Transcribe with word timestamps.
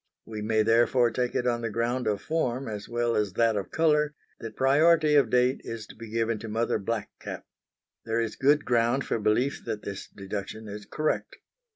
We 0.25 0.41
may 0.41 0.63
therefore 0.63 1.11
take 1.11 1.35
it 1.35 1.45
on 1.45 1.61
the 1.61 1.69
ground 1.69 2.07
of 2.07 2.23
form 2.23 2.67
as 2.67 2.89
well 2.89 3.15
as 3.15 3.33
that 3.33 3.55
of 3.55 3.69
colour 3.69 4.15
that 4.39 4.55
priority 4.55 5.13
of 5.13 5.29
date 5.29 5.61
is 5.63 5.85
to 5.85 5.95
be 5.95 6.09
given 6.09 6.39
to 6.39 6.49
Mother 6.49 6.79
Black 6.79 7.11
Cap. 7.19 7.45
There 8.03 8.19
is 8.19 8.35
good 8.35 8.65
ground 8.65 9.05
for 9.05 9.19
belief 9.19 9.61
that 9.65 9.83
this 9.83 10.07
deduction 10.07 10.67
is 10.67 10.87
correct. 10.87 11.35